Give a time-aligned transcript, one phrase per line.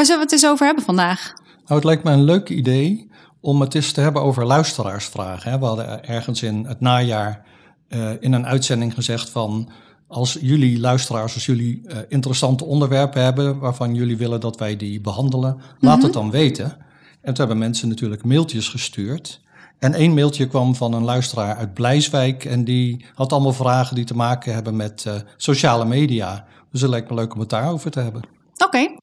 [0.00, 1.32] Waar zullen we het eens over hebben vandaag?
[1.44, 3.10] Nou, het lijkt me een leuk idee
[3.40, 5.50] om het eens te hebben over luisteraarsvragen.
[5.50, 5.58] Hè.
[5.58, 7.46] We hadden ergens in het najaar
[7.88, 9.68] uh, in een uitzending gezegd van...
[10.08, 13.58] als jullie luisteraars, als jullie uh, interessante onderwerpen hebben...
[13.58, 15.88] waarvan jullie willen dat wij die behandelen, mm -hmm.
[15.88, 16.76] laat het dan weten.
[17.20, 19.40] En toen hebben mensen natuurlijk mailtjes gestuurd...
[19.78, 24.04] En één mailtje kwam van een luisteraar uit Blijswijk en die had allemaal vragen die
[24.04, 26.44] te maken hebben met uh, sociale media.
[26.70, 28.22] Dus het lijkt me leuk om het daarover te hebben.
[28.54, 28.64] Oké.
[28.64, 28.99] Okay.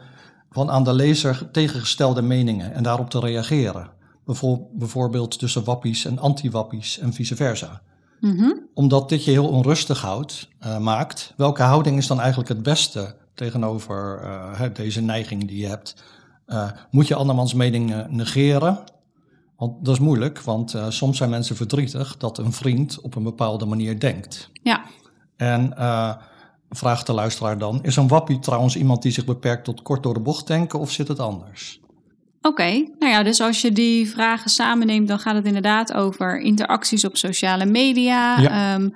[0.50, 3.90] van aan de lezer tegengestelde meningen en daarop te reageren?
[4.24, 7.80] Bijvoor- Bijvoorbeeld tussen wappies en anti-wappies en vice versa.
[8.20, 8.50] Mhm.
[8.74, 13.14] Omdat dit je heel onrustig houdt, eh, maakt, welke houding is dan eigenlijk het beste
[13.34, 16.02] tegenover eh, deze neiging die je hebt?
[16.46, 18.84] Eh, moet je andermans mening negeren?
[19.62, 23.22] Want dat is moeilijk, want eh, soms zijn mensen verdrietig dat een vriend op een
[23.22, 24.50] bepaalde manier denkt.
[24.62, 24.82] Ja.
[25.36, 26.14] En eh,
[26.70, 30.14] vraagt de luisteraar dan, is een wappie trouwens iemand die zich beperkt tot kort door
[30.14, 31.80] de bocht denken of zit het anders?
[32.40, 37.04] Oké, nou ja, dus als je die vragen samenneemt, dan gaat het inderdaad over interacties
[37.04, 38.40] op sociale media.
[38.40, 38.74] Ja.
[38.74, 38.88] ehm,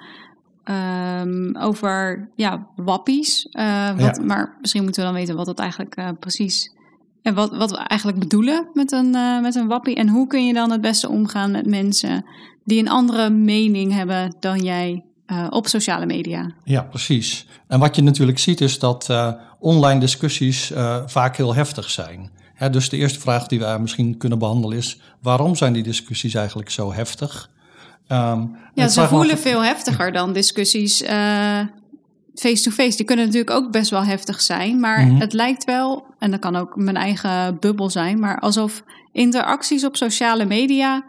[0.67, 3.47] ehm, over ja, wappies.
[3.51, 4.23] Eh, wat, Ja.
[4.23, 6.75] Maar misschien moeten we dan weten wat dat eigenlijk eh, precies
[7.23, 9.95] en wat, wat we eigenlijk bedoelen met een, eh, met een wappie.
[9.95, 12.25] En hoe kun je dan het beste omgaan met mensen
[12.65, 16.55] die een andere mening hebben dan jij eh, op sociale media.
[16.65, 17.47] Ja, precies.
[17.69, 22.31] En wat je natuurlijk ziet is dat eh, online discussies eh, vaak heel heftig zijn.
[22.55, 26.35] Hè, dus de eerste vraag die we misschien kunnen behandelen is: waarom zijn die discussies
[26.35, 27.51] eigenlijk zo heftig?
[28.09, 28.45] Ehm,
[28.75, 31.61] Ja, ze voelen af- veel heftiger dan discussies eh,
[32.35, 32.97] face-to-face.
[32.97, 34.81] Die kunnen natuurlijk ook best wel heftig zijn.
[34.81, 35.21] Maar Mhm.
[35.21, 39.97] het lijkt wel, en dat kan ook mijn eigen bubbel zijn, maar alsof interacties op
[39.97, 41.05] sociale media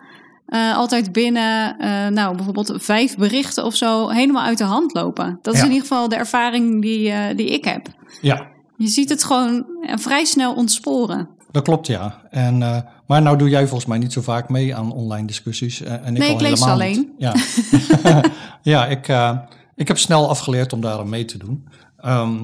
[0.47, 5.39] eh, altijd binnen, eh, nou bijvoorbeeld vijf berichten of zo, helemaal uit de hand lopen.
[5.41, 5.65] Dat is Ja.
[5.65, 7.87] in ieder geval de ervaring die, die ik heb.
[8.21, 8.47] Ja,
[8.77, 11.29] Je ziet het gewoon vrij snel ontsporen.
[11.57, 12.21] Dat klopt, ja.
[12.29, 15.81] En, eh, maar nou doe jij volgens mij niet zo vaak mee aan online discussies.
[15.81, 17.13] eh, en ik Nee, ik lees alleen.
[17.17, 17.35] Ja,
[18.73, 19.37] ja ik, eh,
[19.75, 21.67] ik heb snel afgeleerd om daar aan mee te doen.
[21.97, 22.35] Ehm,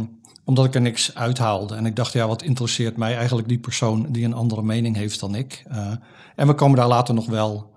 [0.46, 1.76] omdat ik er niks uithaalde.
[1.76, 5.20] En ik dacht, ja, wat interesseert mij eigenlijk die persoon die een andere mening heeft
[5.20, 5.64] dan ik.
[6.36, 7.72] En we komen daar later nog wel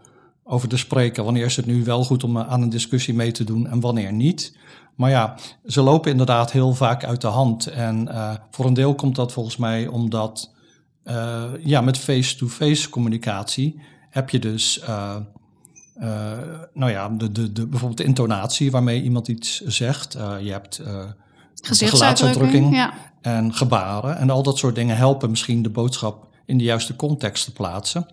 [0.44, 1.24] over te spreken.
[1.24, 4.12] Wanneer is het nu wel goed om aan een discussie mee te doen en wanneer
[4.12, 4.56] niet.
[4.94, 5.34] Maar ja,
[5.66, 7.66] ze lopen inderdaad heel vaak uit de hand.
[7.66, 8.08] En
[8.50, 10.54] voor een deel komt dat volgens mij omdat
[11.06, 13.80] eh, ja, met face-to-face communicatie
[14.10, 15.16] heb je dus eh,
[15.94, 16.38] eh,
[16.74, 20.12] nou ja, de, de, de, bijvoorbeeld de intonatie waarmee iemand iets zegt.
[20.40, 20.82] Je hebt
[21.62, 22.74] Gezichtsuitdrukking.
[22.74, 22.94] Ja.
[23.20, 24.16] en gebaren.
[24.16, 28.06] En al dat soort dingen helpen misschien de boodschap in de juiste context te plaatsen.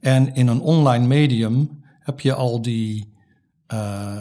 [0.00, 3.12] En in een online medium heb je al die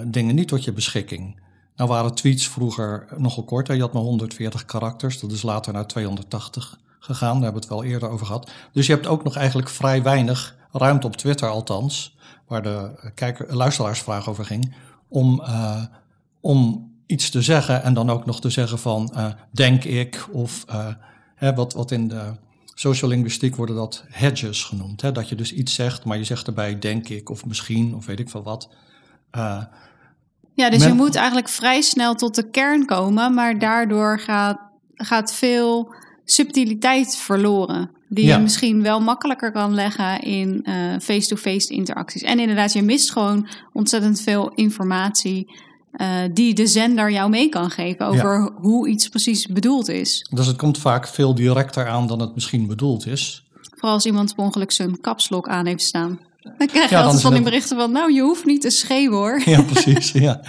[0.06, 1.42] dingen niet tot je beschikking.
[1.76, 3.76] Nou waren tweets vroeger nogal korter.
[3.76, 5.20] Je had maar 140 karakters.
[5.20, 7.34] Dat is later naar 280 gegaan.
[7.34, 8.52] Daar hebben we het wel eerder over gehad.
[8.72, 12.18] Dus je hebt ook nog eigenlijk vrij weinig ruimte op Twitter althans,
[12.48, 14.76] waar de kijker, luisteraarsvraag over ging,
[15.08, 15.84] om, eh,
[16.42, 20.66] om iets te zeggen en dan ook nog te zeggen van uh, denk ik of
[20.70, 20.88] uh,
[21.36, 22.32] hè, wat, wat in de
[22.74, 25.02] sociolinguïstiek worden dat hedges genoemd.
[25.02, 25.12] Hè?
[25.12, 28.20] Dat je dus iets zegt, maar je zegt erbij denk ik of misschien of weet
[28.20, 28.70] ik veel wat.
[30.54, 34.60] Ja, dus je moet eigenlijk vrij snel tot de kern komen, maar daardoor gaat,
[34.94, 35.96] gaat veel
[36.26, 37.90] subtiliteit verloren.
[38.08, 40.66] Die je misschien wel makkelijker kan leggen in
[41.02, 42.22] face-to-face -face interacties.
[42.22, 45.48] En inderdaad, je mist gewoon ontzettend veel informatie
[45.98, 50.28] uh, die de zender jou mee kan geven over hoe iets precies bedoeld is.
[50.30, 53.44] Dus het komt vaak veel directer aan dan het misschien bedoeld is.
[53.70, 56.20] Vooral als iemand per ongeluk zijn kapslok aan heeft staan.
[56.58, 59.18] Dan krijg je ja, altijd van die berichten van, nou, je hoeft niet te schreeuwen
[59.18, 59.42] hoor.
[59.46, 60.12] Ja, precies.
[60.12, 60.42] ja,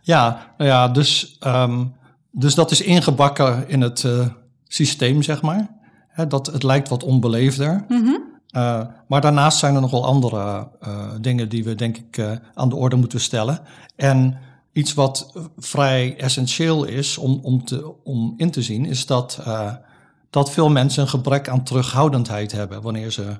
[0.00, 1.92] ja, nou ja dus, um,
[2.30, 4.26] dus dat is ingebakken in het uh,
[4.72, 5.70] systeem, zeg maar.
[6.08, 7.84] He, dat, het lijkt wat onbeleefder.
[7.88, 8.22] Mm -hmm.
[8.56, 10.68] uh, maar daarnaast zijn er nog wel andere
[11.20, 13.60] dingen die we, denk ik, aan de orde moeten stellen.
[13.96, 14.38] En
[14.72, 19.42] iets wat vrij essentieel is om, om, te, om in te zien, is dat,
[20.30, 23.36] dat veel mensen een gebrek aan terughoudendheid hebben wanneer ze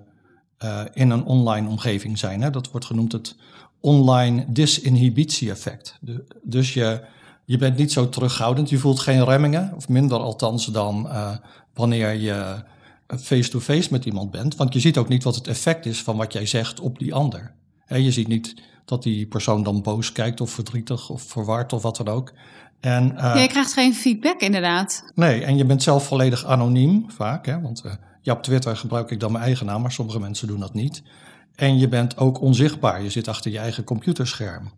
[0.93, 2.43] in een online omgeving zijn.
[2.43, 2.51] Hè.
[2.51, 3.37] Dat wordt genoemd het
[3.81, 5.99] online disinhibitie-effect.
[6.43, 7.01] dus je,
[7.45, 11.31] je bent niet zo terughoudend, je voelt geen remmingen, of minder althans dan uh,
[11.75, 12.63] wanneer je
[13.07, 14.57] face-to-face -face met iemand bent.
[14.57, 17.15] Want je ziet ook niet wat het effect is van wat jij zegt op die
[17.15, 17.55] ander.
[17.87, 18.55] je ziet niet
[18.85, 22.33] dat die persoon dan boos kijkt of verdrietig of verward of wat dan ook.
[22.81, 25.05] En, uh, ja, je krijgt geen feedback inderdaad.
[25.15, 27.47] Nee, en je bent zelf volledig anoniem vaak.
[27.47, 27.93] Hè, want uh,
[28.23, 31.03] ja, op Twitter gebruik ik dan mijn eigen naam, maar sommige mensen doen dat niet.
[31.55, 33.03] En je bent ook onzichtbaar.
[33.03, 34.71] Je zit achter je eigen computerscherm.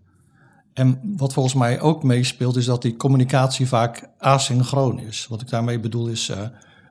[0.74, 5.26] En wat volgens mij ook meespeelt, is dat die communicatie vaak asynchroon is.
[5.26, 6.38] Wat ik daarmee bedoel is, uh,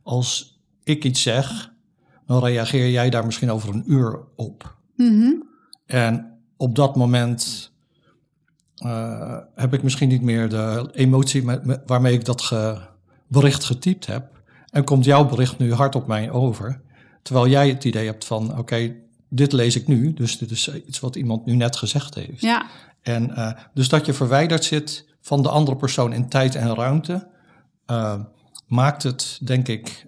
[0.04, 1.74] als ik iets zeg,
[2.26, 4.76] dan reageer jij daar misschien over een uur op.
[4.96, 5.48] Mm -hmm.
[5.86, 7.72] En op dat moment
[8.86, 12.78] uh, heb ik misschien niet meer de emotie met, waarmee ik dat ge,
[13.28, 14.42] bericht getypt heb.
[14.70, 16.82] En komt jouw bericht nu hard op mij over.
[17.22, 20.14] Terwijl jij het idee hebt van, oké, okay, dit lees ik nu.
[20.14, 22.42] Dus dit is iets wat iemand nu net gezegd heeft.
[22.42, 22.66] Ja.
[23.04, 27.28] En uh, dus dat je verwijderd zit van de andere persoon in tijd en ruimte,
[27.88, 28.20] uh,
[28.68, 30.06] maakt het, denk ik,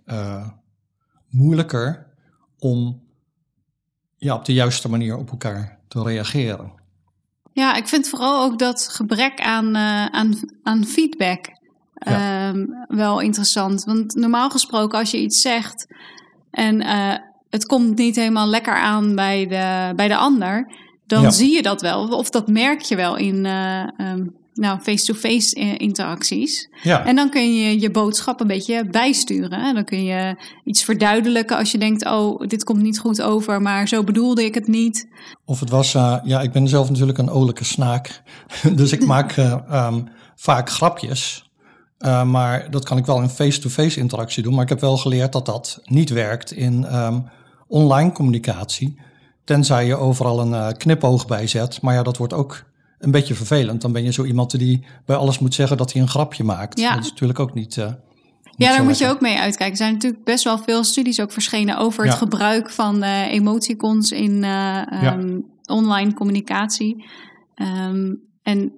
[1.30, 2.08] moeilijker
[2.60, 3.04] om
[4.18, 6.72] ja, op de juiste manier op elkaar te reageren.
[7.52, 9.78] Ja, ik vind vooral ook dat gebrek aan,
[10.12, 10.34] aan,
[10.64, 11.46] aan feedback
[11.94, 12.50] ja.
[12.50, 13.84] um, wel interessant.
[13.84, 15.88] Want normaal gesproken, als je iets zegt
[16.52, 16.82] en
[17.50, 20.72] het komt niet helemaal lekker aan bij de, bij de ander,
[21.08, 21.30] dan ja.
[21.30, 22.08] zie je dat wel.
[22.08, 26.70] Of dat merk je wel in, uh, um, nou, face-to-face -face interacties.
[26.84, 27.06] Ja.
[27.06, 29.60] En dan kun je je boodschap een beetje bijsturen.
[29.60, 33.62] En dan kun je iets verduidelijken als je denkt, oh, dit komt niet goed over,
[33.62, 35.08] maar zo bedoelde ik het niet.
[35.46, 38.22] Of het was, uh, ja, ik ben zelf natuurlijk een olijke snaak,
[38.76, 41.50] dus ik maak uh, um, vaak grapjes.
[42.00, 44.54] Uh, maar dat kan ik wel in face-to-face -face interactie doen.
[44.54, 47.30] Maar ik heb wel geleerd dat dat niet werkt in um,
[47.68, 49.00] online communicatie.
[49.46, 51.82] Tenzij je overal een knipoog bij zet.
[51.82, 52.64] Maar ja, dat wordt ook
[53.00, 53.82] een beetje vervelend.
[53.82, 56.80] Dan ben je zo iemand die bij alles moet zeggen dat hij een grapje maakt.
[56.80, 56.94] Ja.
[56.96, 57.76] Dat is natuurlijk ook niet.
[57.76, 57.86] Uh,
[58.58, 59.72] ja, daar moet je ook mee uitkijken.
[59.72, 64.12] Er zijn natuurlijk best wel veel studies ook verschenen over het gebruik van uh, emoticons
[64.12, 65.14] in uh, ja.
[65.14, 67.06] um, online communicatie.
[67.56, 68.72] Um, en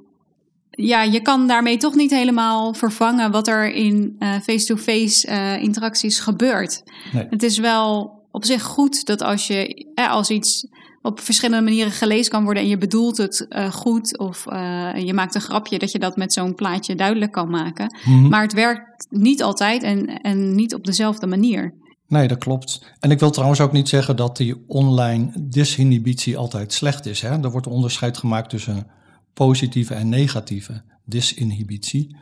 [0.70, 6.84] ja, je kan daarmee toch niet helemaal vervangen wat er in face-to-face -face, interacties gebeurt.
[7.14, 7.28] Nee.
[7.30, 10.68] Het is wel op zich goed dat als je als iets
[11.02, 15.14] op verschillende manieren gelezen kan worden en je bedoelt het uh, goed of uh, je
[15.14, 17.96] maakt een grapje, dat je dat met zo'n plaatje duidelijk kan maken.
[18.06, 18.30] Mm -hmm.
[18.30, 21.74] Maar het werkt niet altijd en, en niet op dezelfde manier.
[22.08, 22.94] Nee, dat klopt.
[23.00, 27.22] En ik wil trouwens ook niet zeggen dat die online disinhibitie altijd slecht is.
[27.22, 27.44] Hè?
[27.44, 28.88] Er wordt onderscheid gemaakt tussen
[29.34, 32.16] positieve en negatieve disinhibitie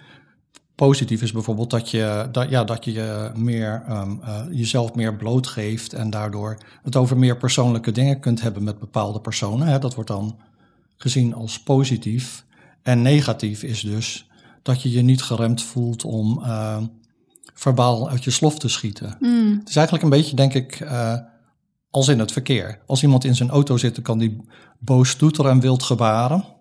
[0.75, 5.93] positief is bijvoorbeeld dat je, dat, ja, dat je meer, um, uh, jezelf meer blootgeeft
[5.93, 9.67] en daardoor het over meer persoonlijke dingen kunt hebben met bepaalde personen.
[9.67, 9.79] Hè.
[9.79, 10.39] Dat wordt dan
[10.97, 12.45] gezien als positief.
[12.81, 14.29] En negatief is dus
[14.61, 16.77] dat je je niet geremd voelt om uh,
[17.53, 19.17] verbaal uit je slof te schieten.
[19.19, 19.57] Mm.
[19.59, 21.15] Het is eigenlijk een beetje, denk ik, uh,
[21.89, 22.79] als in het verkeer.
[22.85, 24.41] Als iemand in zijn auto zit, dan kan die
[24.79, 26.54] boos toeteren en wild gebaren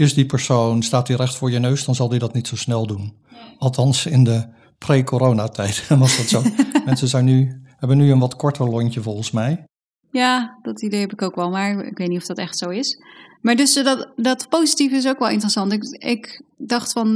[0.00, 2.56] is die persoon, staat hij recht voor je neus, dan zal hij dat niet zo
[2.56, 3.14] snel doen.
[3.58, 4.46] Althans, in de
[4.78, 6.42] pre-coronatijd was dat zo.
[6.84, 9.64] Mensen zijn nu, hebben nu een wat korter lontje volgens mij.
[10.10, 12.68] Ja, dat idee heb ik ook wel, maar ik weet niet of dat echt zo
[12.68, 12.98] is.
[13.40, 15.72] Maar dus eh, dat, dat positieve is ook wel interessant.
[15.72, 17.14] Ik, ik dacht van, uh,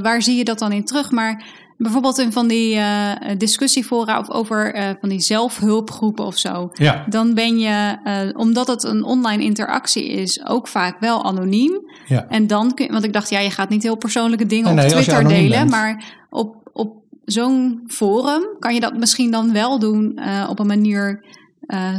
[0.00, 1.10] waar zie je dat dan in terug?
[1.10, 1.44] Maar
[1.82, 6.70] bijvoorbeeld in van die uh, discussiefora of over uh, van die zelfhulpgroepen of zo.
[6.72, 7.04] Ja.
[7.08, 11.80] Dan ben je, uh, omdat het een online interactie is, ook vaak wel anoniem.
[12.06, 12.26] Ja.
[12.28, 14.90] En dan kun want ik dacht, ja, je gaat niet heel persoonlijke dingen Nee, op
[14.90, 15.70] nee, je Twitter delen, bent.
[15.70, 20.66] maar op, op zo'n forum kan je dat misschien dan wel doen eh, op een
[20.66, 21.24] manier
[21.66, 21.94] eh,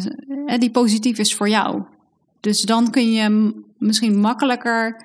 [0.57, 1.81] die positief is voor jou.
[2.39, 5.03] Dus dan kun je misschien makkelijker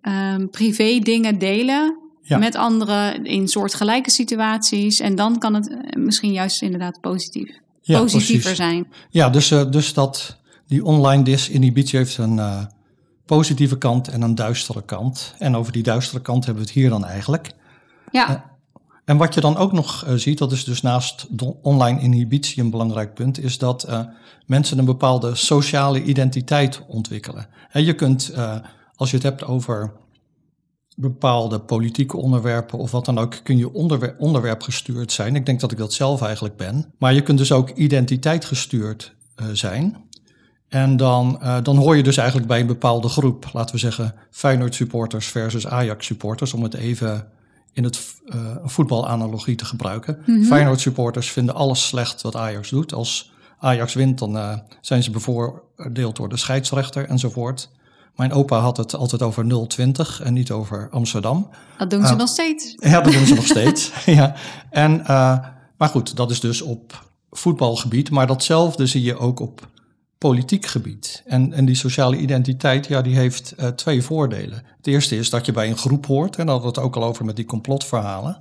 [0.00, 2.38] ehm, privé dingen delen Ja.
[2.38, 5.00] met anderen in soortgelijke situaties.
[5.00, 8.56] En dan kan het eh, misschien juist inderdaad positief, Ja, positiever precies.
[8.56, 8.86] zijn.
[9.10, 12.64] Ja, dus, eh, dus dat die online disinhibitie heeft een eh,
[13.26, 15.34] positieve kant en een duistere kant.
[15.38, 17.50] En over die duistere kant hebben we het hier dan eigenlijk.
[18.10, 18.52] Ja,
[19.04, 21.26] En wat je dan ook nog ziet, dat is dus naast
[21.62, 23.88] online inhibitie een belangrijk punt, is dat
[24.46, 27.46] mensen een bepaalde sociale identiteit ontwikkelen.
[27.68, 28.32] Hè, je kunt,
[28.96, 29.92] als je het hebt over
[30.94, 35.36] bepaalde politieke onderwerpen of wat dan ook, kun je onderwer onderwerp gestuurd zijn.
[35.36, 36.92] Ik denk dat ik dat zelf eigenlijk ben.
[36.98, 39.96] Maar je kunt dus ook identiteit gestuurd eh, zijn.
[40.68, 43.50] En dan, eh, dan hoor je dus eigenlijk bij een bepaalde groep.
[43.52, 47.26] Laten we zeggen Feyenoord supporters versus Ajax supporters, om het even
[47.72, 50.18] in het eh, voetbalanalogie te gebruiken.
[50.46, 52.92] Feyenoord supporters vinden alles slecht wat Ajax doet.
[52.92, 57.70] Als Ajax wint, dan zijn ze bevoordeeld door de scheidsrechter enzovoort.
[58.16, 61.48] Mijn opa had het altijd over 020 en niet over Amsterdam.
[61.78, 62.18] dat doen ze Ah.
[62.18, 62.72] nog steeds.
[62.76, 63.92] Ja, dat doen ze nog steeds.
[64.06, 64.34] Ja.
[64.70, 65.38] En, eh,
[65.76, 68.10] maar goed, dat is dus op voetbalgebied.
[68.10, 69.68] Maar datzelfde zie je ook op
[70.18, 71.22] politiek gebied.
[71.26, 74.62] En, en die sociale identiteit, ja, die heeft eh, twee voordelen.
[74.76, 76.36] Het eerste is dat je bij een groep hoort.
[76.36, 78.38] En daar hadden we het ook al over met die complotverhalen.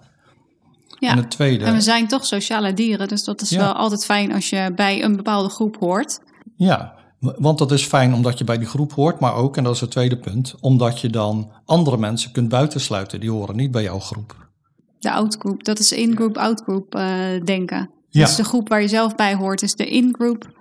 [1.00, 1.10] Ja.
[1.12, 3.58] En het tweede, En we zijn toch sociale dieren, dus dat is Ja.
[3.58, 6.20] wel altijd fijn als je bij een bepaalde groep hoort.
[6.56, 9.20] ja, want dat is fijn omdat je bij die groep hoort.
[9.20, 13.20] Maar ook, en dat is het tweede punt, omdat je dan andere mensen kunt buitensluiten.
[13.20, 14.48] Die horen niet bij jouw groep.
[15.00, 17.90] De outgroup, dat is in-group, outgroup eh denken.
[18.10, 18.26] Ja.
[18.26, 20.52] Dus de groep waar je zelf bij hoort is de in-group.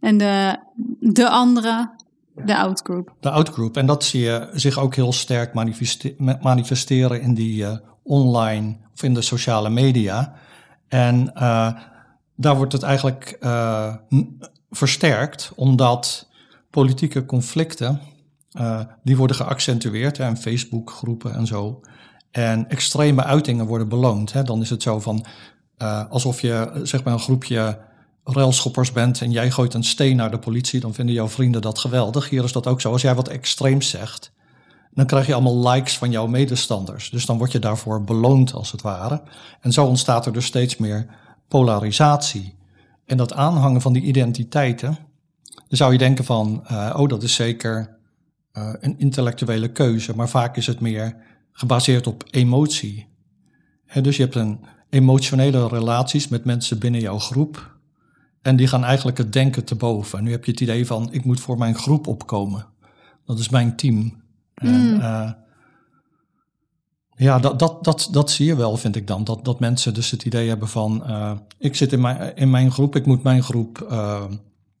[0.00, 0.58] En de,
[1.00, 1.90] de andere,
[2.34, 3.14] de outgroup.
[3.20, 3.76] De outgroup.
[3.76, 8.76] En dat zie je zich ook heel sterk manifeste- ma- manifesteren in die eh, online
[8.94, 10.34] of in de sociale media.
[10.88, 11.72] En eh,
[12.36, 13.38] daar wordt het eigenlijk
[14.76, 16.28] versterkt, omdat
[16.70, 18.00] politieke conflicten,
[18.52, 21.80] eh, die worden geaccentueerd hè, in Facebookgroepen en zo.
[22.30, 24.32] En extreme uitingen worden beloond.
[24.32, 24.42] Hè.
[24.42, 25.24] Dan is het zo van,
[25.76, 27.78] eh, alsof je zeg maar een groepje
[28.24, 31.78] railschoppers bent en jij gooit een steen naar de politie, dan vinden jouw vrienden dat
[31.78, 32.28] geweldig.
[32.28, 32.92] Hier is dat ook zo.
[32.92, 34.32] Als jij wat extreems zegt,
[34.90, 37.10] dan krijg je allemaal likes van jouw medestanders.
[37.10, 39.22] Dus dan word je daarvoor beloond als het ware.
[39.60, 41.06] En zo ontstaat er dus steeds meer
[41.48, 42.54] polarisatie.
[43.06, 44.98] En dat aanhangen van die identiteiten,
[45.54, 47.96] dan zou je denken van, eh, oh dat is zeker
[48.52, 51.16] eh, een intellectuele keuze, maar vaak is het meer
[51.52, 53.12] gebaseerd op emotie.
[54.02, 57.76] Dus je hebt een emotionele relaties met mensen binnen jouw groep.
[58.42, 60.18] En die gaan eigenlijk het denken te boven.
[60.18, 62.66] En nu heb je het idee van, ik moet voor mijn groep opkomen.
[63.26, 64.22] Dat is mijn team.
[64.54, 65.30] En, eh,
[67.16, 69.24] ja, dat, dat, dat, dat zie je wel, vind ik dan.
[69.24, 72.72] Dat, dat mensen dus het idee hebben van, eh, ik zit in mijn, in mijn
[72.72, 74.24] groep, ik moet mijn groep eh,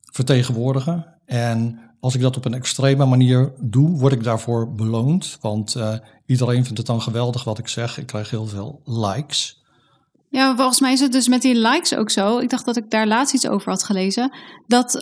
[0.02, 1.06] vertegenwoordigen.
[1.26, 5.38] En als ik dat op een extreme manier doe, word ik daarvoor beloond.
[5.40, 5.94] Want eh,
[6.26, 7.98] iedereen vindt het dan geweldig wat ik zeg.
[7.98, 9.62] Ik krijg heel veel likes.
[10.28, 12.38] Ja, volgens mij is het dus met die likes ook zo.
[12.38, 14.32] Ik dacht dat ik daar laatst iets over had gelezen.
[14.66, 14.92] Dat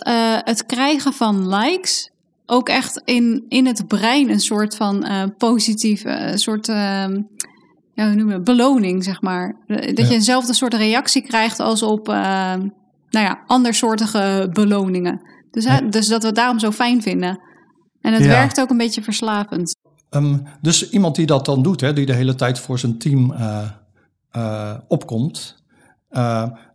[0.43, 2.12] het krijgen van likes
[2.45, 6.75] ook echt in, in het brein een soort van eh positieve, eh, soort, eh,
[7.93, 9.55] ja, hoe noemen we beloning, zeg maar.
[9.67, 10.05] Dat Ja.
[10.05, 12.15] je eenzelfde soort reactie krijgt als op, eh,
[13.09, 15.21] nou ja, andersoortige beloningen.
[15.51, 15.81] Dus, Ja.
[15.81, 17.39] dus dat we het daarom zo fijn vinden.
[18.01, 18.29] En het Ja.
[18.29, 19.75] werkt ook een beetje verslavend.
[20.09, 23.31] Ehm, dus iemand die dat dan doet, hè, die de hele tijd voor zijn team
[24.31, 25.61] eh, opkomt.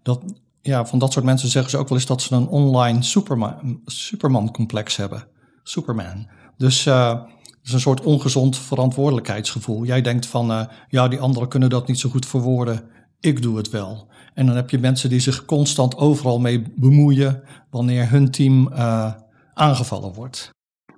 [0.03, 0.23] dat,
[0.63, 3.81] ja, van dat soort mensen zeggen ze ook wel eens dat ze een online superman,
[3.85, 5.27] superman-complex hebben.
[5.69, 6.27] Superman.
[6.57, 7.09] Dus eh,
[7.41, 9.85] het is een soort ongezond verantwoordelijkheidsgevoel.
[9.85, 12.83] Jij denkt van, eh, ja, die anderen kunnen dat niet zo goed verwoorden.
[13.21, 14.09] Ik doe het wel.
[14.35, 19.13] En dan heb je mensen die zich constant overal mee bemoeien wanneer hun team eh,
[19.55, 20.51] aangevallen wordt.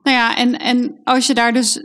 [0.02, 1.84] Nou ja, en, en als je daar dus,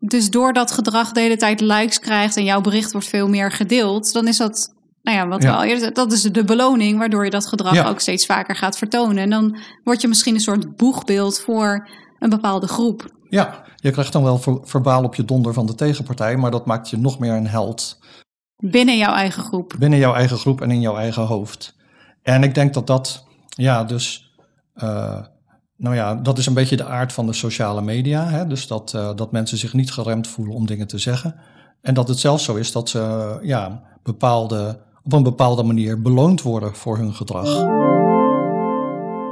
[0.00, 3.52] dus door dat gedrag de hele tijd likes krijgt en jouw bericht wordt veel meer
[3.52, 5.50] gedeeld, dan is dat, nou ja, wat Ja.
[5.50, 7.88] we al eerder dat is de beloning waardoor je dat gedrag Ja.
[7.88, 9.18] ook steeds vaker gaat vertonen.
[9.18, 13.14] En dan word je misschien een soort boegbeeld voor een bepaalde groep.
[13.28, 16.66] Ja, je krijgt dan wel ver- verbaal op je donder van de tegenpartij, maar dat
[16.66, 17.98] maakt je nog meer een held
[18.56, 19.74] Binnen jouw eigen groep.
[19.78, 21.76] binnen jouw eigen groep en in jouw eigen hoofd.
[22.22, 24.34] En ik denk dat dat, ja, dus,
[24.74, 25.20] eh,
[25.76, 28.28] nou ja, dat is een beetje de aard van de sociale media.
[28.28, 28.46] Hè?
[28.46, 31.34] Dus dat, eh, dat mensen zich niet geremd voelen om dingen te zeggen.
[31.82, 36.42] En dat het zelfs zo is dat ze ja, bepaalde, op een bepaalde manier beloond
[36.42, 37.44] worden voor hun gedrag.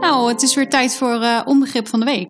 [0.01, 2.29] Nou, het is weer tijd voor uh, onbegrip van de week.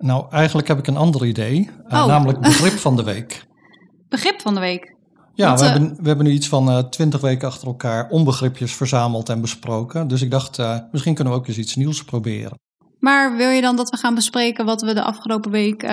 [0.00, 3.46] Nou, eigenlijk heb ik een ander idee, uh, namelijk begrip van de week.
[4.08, 4.94] Begrip van de week?
[5.34, 8.74] Ja, Want, we, uh, hebben, we hebben nu iets van twintig weken achter elkaar onbegripjes
[8.74, 10.08] verzameld en besproken.
[10.08, 10.58] Dus ik dacht,
[10.92, 12.58] misschien kunnen we ook eens iets nieuws proberen.
[12.98, 15.84] Maar wil je dan dat we gaan bespreken wat we de afgelopen week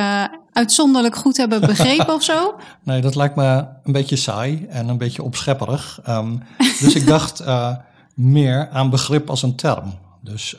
[0.51, 2.55] uitzonderlijk goed hebben begrepen of zo?
[2.83, 5.99] Nee, dat lijkt me een beetje saai en een beetje opschepperig.
[6.09, 7.43] Um, dus ik dacht
[8.15, 9.93] meer aan begrip als een term.
[10.21, 10.55] Dus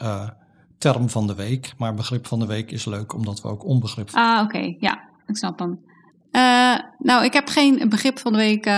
[0.79, 4.09] term van de week, maar begrip van de week is leuk omdat we ook onbegrip.
[4.13, 4.77] Ah, oké, okay.
[4.81, 5.81] ja, ik snap hem.
[6.99, 8.71] nou, ik heb geen begrip van de week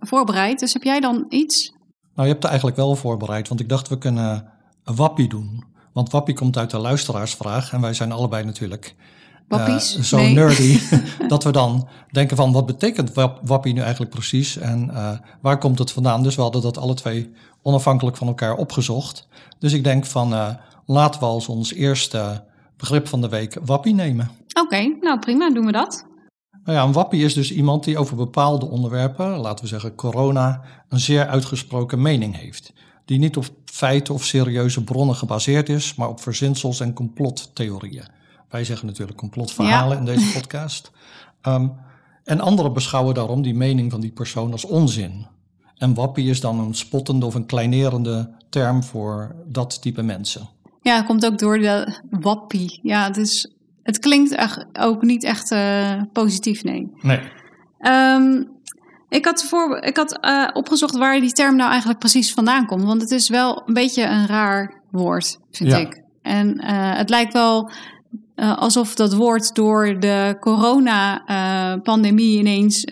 [0.00, 1.72] voorbereid, dus heb jij dan iets?
[2.14, 4.52] Nou, je hebt er eigenlijk wel voorbereid, want ik dacht we kunnen
[4.84, 5.70] wappie doen.
[5.92, 8.94] Want Wappie komt uit de luisteraarsvraag en wij zijn allebei natuurlijk
[9.48, 10.34] uh, zo nee.
[10.34, 10.80] nerdy
[11.28, 15.78] dat we dan denken van wat betekent Wappie nu eigenlijk precies en uh, waar komt
[15.78, 16.22] het vandaan?
[16.22, 17.30] Dus we hadden dat alle twee
[17.62, 19.28] onafhankelijk van elkaar opgezocht.
[19.58, 20.48] Dus ik denk van uh,
[20.92, 22.44] laten we als ons eerste
[22.76, 24.30] begrip van de week Wappie nemen.
[24.48, 26.06] Oké, okay, nou prima, doen we dat.
[26.64, 30.62] Nou ja, een wappie is dus iemand die over bepaalde onderwerpen, laten we zeggen corona,
[30.88, 32.72] een zeer uitgesproken mening heeft
[33.04, 38.06] die niet op feiten of serieuze bronnen gebaseerd is, maar op verzinsels en complottheorieën.
[38.48, 39.98] Wij zeggen natuurlijk complotverhalen ja.
[39.98, 40.90] in deze podcast.
[41.42, 41.72] Um,
[42.24, 45.26] en anderen beschouwen daarom die mening van die persoon als onzin.
[45.76, 50.48] En wappie is dan een spottende of een kleinerende term voor dat type mensen.
[50.82, 52.80] Ja, het komt ook door de wappie.
[52.82, 53.50] Ja, het, is,
[53.82, 56.90] het klinkt echt ook niet echt uh, positief, nee.
[57.00, 57.20] Nee.
[57.80, 58.50] Um,
[59.08, 62.84] ik had, voor, ik had uh, opgezocht waar die term nou eigenlijk precies vandaan komt.
[62.84, 65.76] Want het is wel een beetje een raar woord, vind ja.
[65.76, 66.02] ik.
[66.22, 67.70] En uh, het lijkt wel
[68.36, 72.84] uh, alsof dat woord door de corona-pandemie ineens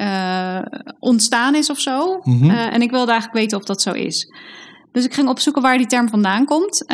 [0.98, 2.20] ontstaan is of zo.
[2.22, 2.50] Mm -hmm.
[2.50, 4.26] en ik wilde eigenlijk weten of dat zo is.
[4.92, 6.84] Dus ik ging opzoeken waar die term vandaan komt.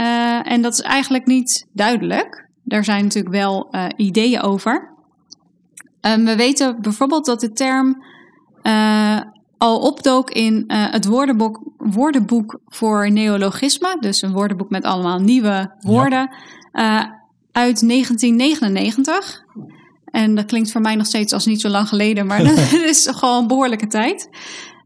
[0.43, 2.49] en dat is eigenlijk niet duidelijk.
[2.67, 4.95] Er zijn natuurlijk wel ideeën over.
[6.01, 8.05] we weten bijvoorbeeld dat de term
[8.63, 9.21] uh,
[9.59, 13.97] al opdook in het woordenboek, woordenboek voor neologisme.
[14.01, 16.31] Dus een woordenboek met allemaal nieuwe woorden.
[16.73, 17.25] Ja.
[17.53, 19.45] Uit 1999.
[20.05, 23.09] En dat klinkt voor mij nog steeds als niet zo lang geleden, maar dat is
[23.11, 24.29] gewoon een behoorlijke tijd.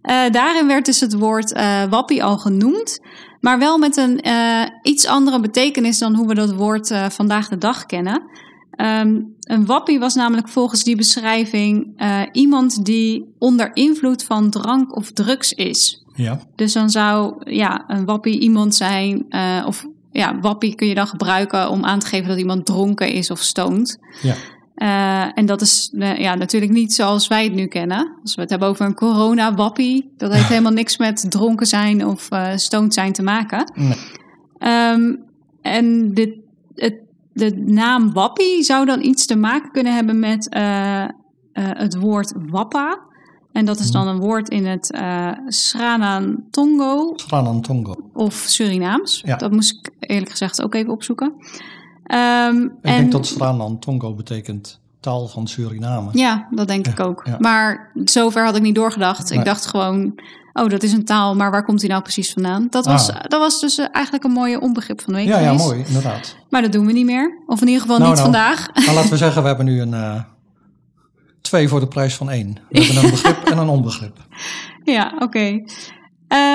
[0.03, 3.01] Uh, daarin werd dus het woord uh, wappie al genoemd,
[3.41, 7.59] maar wel met een uh, iets andere betekenis dan hoe we dat woord vandaag de
[7.59, 8.23] dag kennen.
[8.77, 15.13] Um, een wappie was namelijk volgens die beschrijving iemand die onder invloed van drank of
[15.13, 16.05] drugs is.
[16.15, 16.41] Ja.
[16.57, 19.27] Dus dan zou ja, een wappie iemand zijn,
[19.67, 23.31] of ja, wappie kun je dan gebruiken om aan te geven dat iemand dronken is
[23.31, 23.99] of stoned.
[24.23, 24.35] Ja.
[24.83, 28.19] Uh, en dat is ja, natuurlijk niet zoals wij het nu kennen.
[28.23, 32.29] Als we het hebben over een corona-wappie, dat heeft helemaal niks met dronken zijn of
[32.55, 33.73] stoned zijn te maken.
[33.75, 33.97] Nee.
[34.93, 35.25] Um,
[35.63, 36.35] en dit,
[36.75, 36.95] het
[37.33, 40.47] de naam Wappie zou dan iets te maken kunnen hebben met
[41.53, 42.99] het woord Wappa.
[43.53, 45.33] En dat is dan een woord in het uh.
[48.13, 49.23] Of Surinaams.
[49.25, 49.37] Ja.
[49.37, 51.35] Dat moest ik eerlijk gezegd ook even opzoeken.
[52.13, 56.09] Um, ik en, denk dat Sranantongo betekent taal van Suriname.
[56.13, 57.23] Ja, dat denk ik ook.
[57.25, 57.37] Ja.
[57.39, 59.31] Maar zover had ik niet doorgedacht.
[59.31, 59.39] Nee.
[59.39, 60.21] Ik dacht gewoon,
[60.53, 62.67] oh, dat is een taal, maar waar komt die nou precies vandaan?
[62.71, 63.21] Dat was, ah.
[63.23, 65.29] dat was dus eigenlijk een mooie onbegrip van de week.
[65.29, 66.37] Ja, ja, mooi, inderdaad.
[66.49, 67.43] Maar dat doen we niet meer.
[67.47, 68.69] Of in ieder geval nou, niet nou, vandaag.
[68.85, 70.21] Nou, laten we zeggen, we hebben nu een uh,
[71.41, 72.57] twee voor de prijs van één.
[72.69, 74.17] We hebben een begrip en een onbegrip.
[74.85, 75.25] Ja, oké.
[75.25, 75.65] Okay.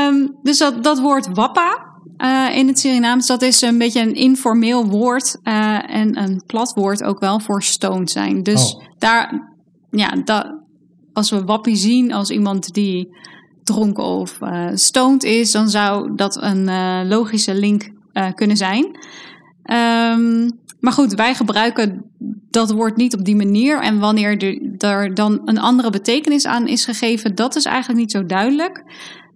[0.08, 4.15] Um, dus dat, dat woord wappa, uh, in het Surinaams, dat is een beetje een
[4.15, 8.44] informeel woord uh, en een plat woord ook wel voor stoned zijn.
[8.44, 8.84] Dus oh.
[8.98, 9.52] daar,
[9.89, 10.62] ja, dat,
[11.13, 13.15] als we wappie zien als iemand die
[13.63, 16.68] dronken of uh, stoned is, dan zou dat een
[17.08, 17.91] logische link
[18.36, 18.86] kunnen zijn.
[19.72, 22.06] Um, maar goed, wij gebruiken
[22.50, 23.82] dat woord niet op die manier.
[23.82, 28.26] En wanneer er dan een andere betekenis aan is gegeven, dat is eigenlijk niet zo
[28.26, 28.84] duidelijk.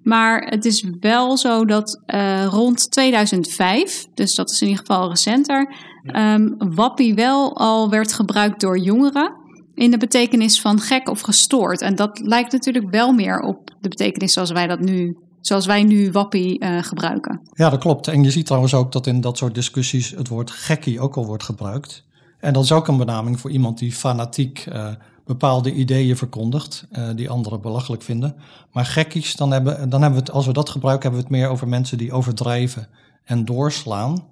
[0.03, 5.09] Maar het is wel zo dat uh, rond 2005, dus dat is in ieder geval
[5.09, 5.75] recenter,
[6.15, 9.33] um, wappie wel al werd gebruikt door jongeren
[9.73, 11.81] in de betekenis van gek of gestoord.
[11.81, 15.83] En dat lijkt natuurlijk wel meer op de betekenis zoals wij dat nu, zoals wij
[15.83, 17.41] nu wappie uh, gebruiken.
[17.53, 18.07] Ja, dat klopt.
[18.07, 21.25] En je ziet trouwens ook dat in dat soort discussies het woord gekkie ook al
[21.25, 22.07] wordt gebruikt.
[22.39, 24.87] En dat is ook een benaming voor iemand die fanatiek uh,
[25.29, 28.35] bepaalde ideeën verkondigt, uh, die anderen belachelijk vinden.
[28.71, 31.41] Maar gekkies, dan hebben, dan hebben we het, als we dat gebruiken, hebben we het
[31.41, 32.87] meer over mensen die overdrijven
[33.23, 34.27] en doorslaan.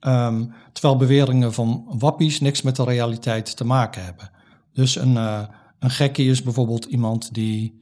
[0.00, 4.30] Um, terwijl beweringen van wappies niks met de realiteit te maken hebben.
[4.72, 5.40] Dus een, uh,
[5.78, 7.80] een gekkie is bijvoorbeeld iemand die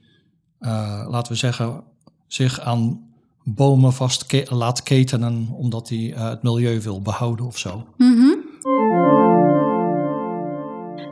[0.59, 1.83] eh, laten we zeggen,
[2.27, 3.01] zich aan
[3.45, 7.87] bomen vast laat ketenen omdat hij eh, het milieu wil behouden of zo.
[7.97, 8.35] Mhm.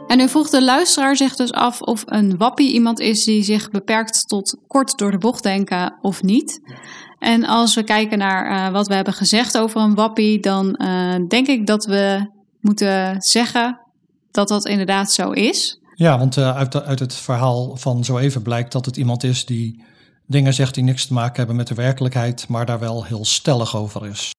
[0.06, 3.70] En nu vroeg de luisteraar zich dus af of een wappie iemand is die zich
[3.70, 6.60] beperkt tot kort door de bocht denken of niet.
[7.18, 11.14] En als we kijken naar eh, wat we hebben gezegd over een wappie, dan eh,
[11.28, 13.80] denk ik dat we moeten zeggen
[14.30, 15.80] dat dat inderdaad zo is.
[15.94, 19.24] Ja, want eh, uit, de- uit het verhaal van zo even blijkt dat het iemand
[19.24, 19.84] is die
[20.26, 23.76] dingen zegt die niks te maken hebben met de werkelijkheid, maar daar wel heel stellig
[23.76, 24.30] over is.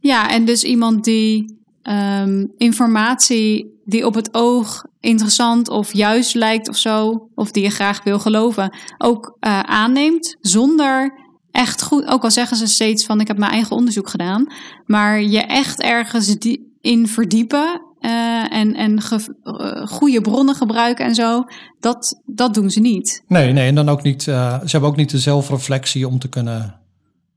[0.00, 6.68] Ja, en dus iemand die ehm, informatie die op het oog interessant of juist lijkt
[6.68, 11.18] of zo, of die je graag wil geloven, ook eh, aanneemt zonder
[11.50, 14.52] echt goed, ook al zeggen ze steeds van ik heb mijn eigen onderzoek gedaan,
[14.86, 21.14] maar je echt ergens die, in verdiepen eh, en, en eh, goede bronnen gebruiken en
[21.14, 21.44] zo,
[21.80, 23.22] dat, dat doen ze niet.
[23.26, 24.22] Nee, nee, en dan ook niet.
[24.22, 24.30] ze
[24.62, 26.80] hebben ook niet de zelfreflectie om te kunnen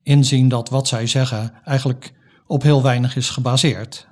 [0.04, 2.14] inzien dat wat zij zeggen eigenlijk
[2.54, 4.08] op heel weinig is gebaseerd.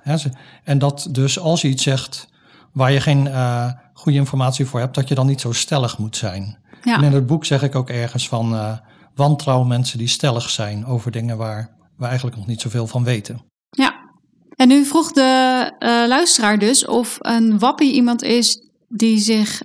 [0.64, 2.28] En dat dus als je iets zegt
[2.72, 6.16] waar je geen eh, goede informatie voor hebt, dat je dan niet zo stellig moet
[6.16, 6.58] zijn.
[6.82, 6.96] Ja.
[6.96, 8.72] En in het boek zeg ik ook ergens van eh
[9.14, 13.42] wantrouw mensen die stellig zijn over dingen waar we eigenlijk nog niet zoveel van weten.
[13.70, 13.94] Ja,
[14.56, 19.62] en nu vroeg de eh, luisteraar dus of een wappie iemand is die, zich,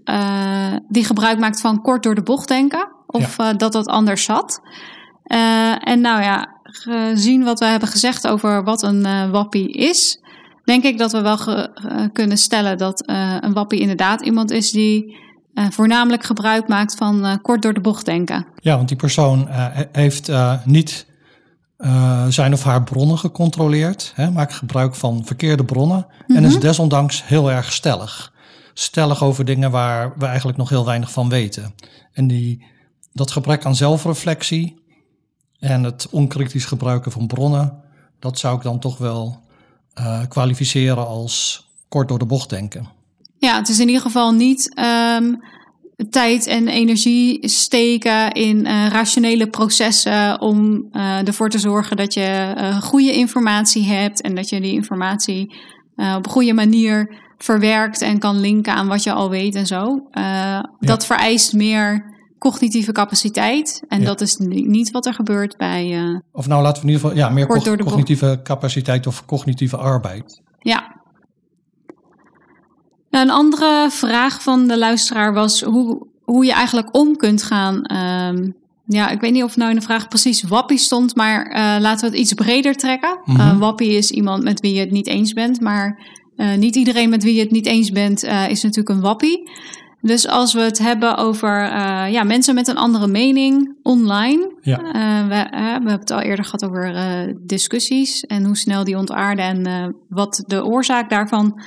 [0.87, 2.87] die gebruik maakt van kort door de bocht denken.
[3.05, 4.61] Of dat dat anders zat.
[5.79, 10.19] En nou ja, gezien wat we hebben gezegd over wat een eh, wappie is,
[10.63, 11.67] denk ik dat we wel eh,
[12.13, 15.15] kunnen stellen dat eh, een wappie inderdaad iemand is die
[15.53, 18.45] eh, voornamelijk gebruik maakt van eh, kort door de bocht denken.
[18.59, 21.05] Ja, want die persoon eh, he- heeft eh, niet
[21.77, 27.25] eh, zijn of haar bronnen gecontroleerd, hè, maakt gebruik van verkeerde bronnen en is desondanks
[27.27, 28.33] heel erg stellig.
[28.73, 31.73] Stellig over dingen waar we eigenlijk nog heel weinig van weten.
[32.13, 32.65] En die,
[33.13, 34.81] dat gebrek aan zelfreflectie
[35.60, 37.74] en het onkritisch gebruiken van bronnen,
[38.20, 39.39] dat zou ik dan toch wel
[39.93, 42.88] eh, kwalificeren als kort door de bocht denken.
[43.38, 45.34] Ja, het is in ieder geval niet ehm,
[46.10, 52.54] tijd en energie steken in eh, rationele processen om eh, ervoor te zorgen dat je
[52.82, 55.56] goede informatie hebt en dat je die informatie
[55.96, 60.08] op een goede manier verwerkt en kan linken aan wat je al weet en zo.
[60.80, 64.06] Dat vereist meer cognitieve capaciteit en Ja.
[64.06, 65.93] dat is ni- niet wat er gebeurt bij.
[65.97, 67.80] eh, Of nou laten we in ieder geval ja, meer bocht.
[67.84, 70.41] cognitieve capaciteit of cognitieve arbeid.
[70.60, 70.95] Ja.
[73.10, 77.82] Nou, Een andere vraag van de luisteraar was hoe, hoe je eigenlijk om kunt gaan.
[77.84, 78.50] ehm,
[78.86, 82.00] ja, ik weet niet of nou in de vraag precies wappie stond, maar eh, laten
[82.10, 83.19] we het iets breder trekken.
[83.26, 83.39] Mhm.
[83.39, 86.15] Eh, wappie is iemand met wie je het niet eens bent, maar
[86.58, 89.50] niet iedereen met wie je het niet eens bent is natuurlijk een wappie.
[90.08, 94.56] Dus als we het hebben over eh, ja, mensen met een andere mening online.
[94.62, 94.78] Ja.
[94.78, 98.98] Eh, we, eh, we hebben het al eerder gehad over discussies en hoe snel die
[98.98, 101.62] ontaarden en wat de oorzaak daarvan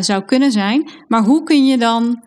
[0.00, 0.90] zou kunnen zijn.
[1.08, 2.22] Maar hoe kun je dan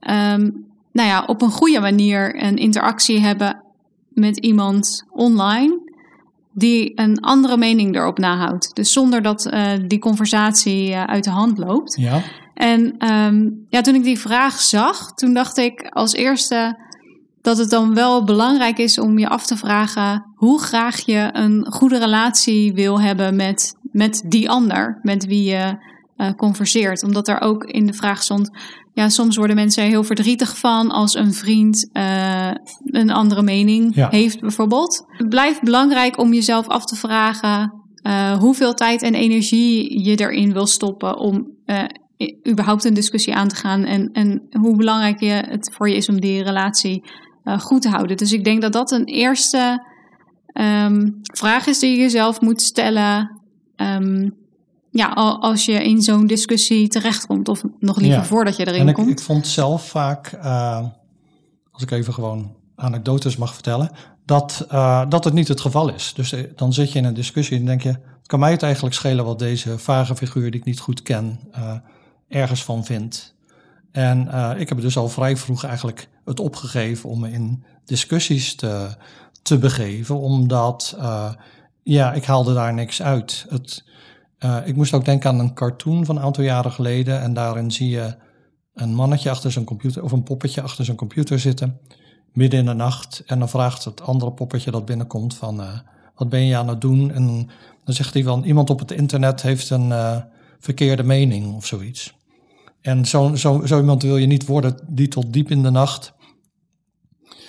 [0.00, 0.50] ehm,
[0.92, 3.62] nou ja, op een goede manier een interactie hebben
[4.08, 5.80] met iemand online
[6.52, 8.74] die een andere mening erop nahoudt?
[8.74, 9.50] Dus zonder dat
[9.86, 11.96] die conversatie uit de hand loopt.
[12.00, 12.22] Ja,
[12.58, 16.78] En ehm, ja, toen ik die vraag zag, toen dacht ik als eerste
[17.42, 21.66] dat het dan wel belangrijk is om je af te vragen hoe graag je een
[21.72, 25.76] goede relatie wil hebben met, met die ander, met wie je
[26.16, 27.02] eh, converseert.
[27.02, 28.50] Omdat er ook in de vraag stond,
[28.92, 32.50] ja, soms worden mensen heel verdrietig van als een vriend eh,
[32.84, 34.08] een andere mening Ja.
[34.10, 35.04] heeft, bijvoorbeeld.
[35.08, 40.52] Het blijft belangrijk om jezelf af te vragen eh, hoeveel tijd en energie je erin
[40.52, 41.56] wil stoppen om
[42.48, 46.08] überhaupt een discussie aan te gaan en, en hoe belangrijk je, het voor je is
[46.08, 47.02] om die relatie
[47.44, 48.16] eh, goed te houden.
[48.16, 49.86] Dus ik denk dat dat een eerste
[50.46, 53.40] ehm, vraag is die je jezelf moet stellen.
[53.76, 54.28] ehm,
[54.90, 58.24] ja, al- als je in zo'n discussie terechtkomt, of nog liever Ja.
[58.24, 59.10] voordat je erin en ik, komt.
[59.10, 60.84] ik vond zelf vaak, eh,
[61.70, 63.90] als ik even gewoon anekdotes mag vertellen,
[64.24, 66.12] dat, eh, dat het niet het geval is.
[66.14, 67.94] Dus dan zit je in een discussie en denk je,
[68.26, 71.40] kan mij het eigenlijk schelen wat deze vage figuur die ik niet goed ken,
[72.28, 73.36] ergens van vindt.
[73.92, 78.54] En eh, ik heb dus al vrij vroeg eigenlijk het opgegeven om me in discussies
[78.54, 78.88] te,
[79.42, 81.32] te begeven, omdat eh,
[81.82, 83.46] ja, ik haalde daar niks uit.
[83.48, 83.84] Het,
[84.38, 87.70] eh, ik moest ook denken aan een cartoon van een aantal jaren geleden en daarin
[87.70, 88.16] zie je
[88.74, 91.80] een mannetje achter zijn computer of een poppetje achter zijn computer zitten,
[92.32, 93.22] midden in de nacht.
[93.26, 95.62] En dan vraagt het andere poppetje dat binnenkomt van,
[96.14, 97.10] wat ben je aan het doen?
[97.10, 97.50] En
[97.84, 99.92] dan zegt hij van, iemand op het internet heeft een
[100.58, 102.17] verkeerde mening of zoiets.
[102.80, 106.16] En zo, zo, zo iemand wil je niet worden die tot diep in de nacht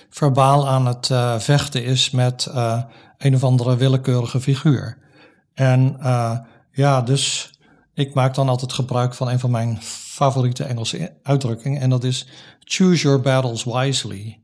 [0.10, 2.82] verbaal aan het uh, vechten is met uh,
[3.18, 4.98] een of andere willekeurige figuur.
[5.54, 6.40] En uh,
[6.72, 7.52] ja, dus
[7.94, 11.82] ik maak dan altijd gebruik van een van mijn favoriete Engelse uitdrukkingen.
[11.82, 12.28] En dat is
[12.60, 14.40] choose your battles wisely.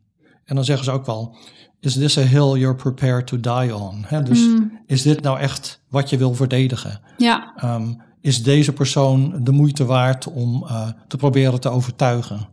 [0.45, 1.37] En dan zeggen ze ook wel,
[1.79, 4.03] is this a hill you're prepared to die on?
[4.07, 4.81] He, dus mm.
[4.85, 7.01] is dit nou echt wat je wil verdedigen?
[7.17, 7.53] Ja.
[7.63, 12.47] Um, is deze persoon de moeite waard om uh, te proberen te overtuigen?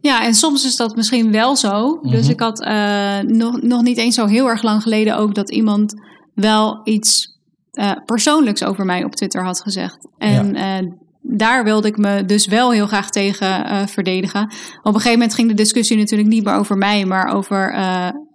[0.00, 2.00] Ja, en soms is dat misschien wel zo.
[2.02, 2.30] Dus mhm.
[2.30, 5.94] ik had uh, nog, nog niet eens zo heel erg lang geleden ook dat iemand
[6.34, 7.38] wel iets
[7.72, 10.08] uh, persoonlijks over mij op Twitter had gezegd.
[10.18, 10.80] En ja.
[10.80, 10.88] uh,
[11.22, 14.42] daar wilde ik me dus wel heel graag tegen uh, verdedigen.
[14.42, 14.50] Op
[14.84, 17.72] een gegeven moment ging de discussie natuurlijk niet meer over mij, maar over,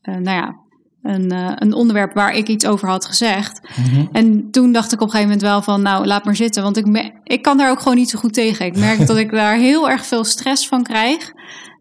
[0.02, 0.56] nou ja,
[1.02, 1.32] een,
[1.62, 3.62] een onderwerp waar ik iets over had gezegd.
[3.76, 4.10] Mm -hmm.
[4.12, 6.64] En toen dacht ik op een gegeven moment wel van, nou, laat maar zitten.
[6.64, 8.66] Want ik, ik kan daar ook gewoon niet zo goed tegen.
[8.66, 11.32] Ik merk dat ik daar heel erg veel stress van krijg.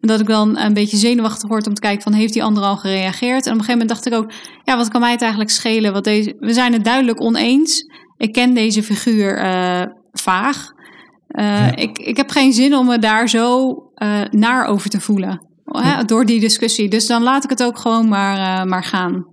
[0.01, 2.63] En dat ik dan een beetje zenuwachtig word om te kijken van heeft die ander
[2.63, 3.45] al gereageerd.
[3.45, 4.31] En op een gegeven moment dacht ik ook,
[4.63, 5.93] ja, wat kan mij het eigenlijk schelen?
[5.93, 7.83] Wat deze, we zijn het duidelijk oneens.
[8.17, 10.71] Ik ken deze figuur uh, vaag.
[11.29, 11.75] Uh, ja.
[11.75, 13.75] ik, ik heb geen zin om me daar zo
[14.29, 15.48] naar over te voelen.
[15.71, 16.89] Hè, door die discussie.
[16.89, 19.25] Dus dan laat ik het ook gewoon maar, maar gaan.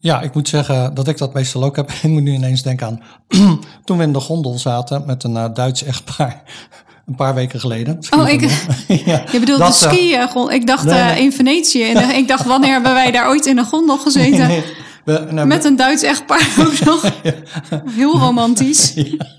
[0.00, 1.90] Ja, ik moet zeggen dat ik dat meestal ook heb.
[2.02, 3.00] Ik moet nu ineens denken aan
[3.84, 6.42] toen we in de gondel zaten met een Duits echtpaar
[7.08, 7.98] een paar weken geleden.
[8.16, 8.40] Oh, ik,
[9.06, 10.50] ja, je bedoelt dat, de eh, skiën.
[10.50, 11.22] Ik dacht nee, nee.
[11.22, 11.92] In Venetië.
[11.92, 14.48] En ik dacht, wanneer hebben wij daar ooit in een gondel gezeten?
[14.48, 14.64] Nee,
[15.04, 17.10] we, nou, Met een Duits echtpaar ook nog.
[17.90, 18.92] Heel romantisch.
[18.94, 19.37] Ja.